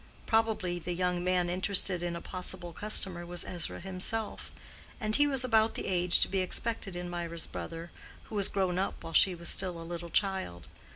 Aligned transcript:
Probably 0.25 0.79
the 0.79 0.95
young 0.95 1.23
man 1.23 1.47
interested 1.47 2.01
in 2.01 2.15
a 2.15 2.21
possible 2.21 2.73
customer 2.73 3.23
was 3.23 3.45
Ezra 3.45 3.79
himself; 3.81 4.49
and 4.99 5.15
he 5.15 5.27
was 5.27 5.43
about 5.43 5.75
the 5.75 5.85
age 5.85 6.21
to 6.21 6.27
be 6.27 6.39
expected 6.39 6.95
in 6.95 7.07
Mirah's 7.07 7.45
brother, 7.45 7.91
who 8.23 8.33
was 8.33 8.47
grown 8.47 8.79
up 8.79 9.03
while 9.03 9.13
she 9.13 9.35
was 9.35 9.49
still 9.49 9.79
a 9.79 9.83
little 9.85 10.09
child. 10.09 10.67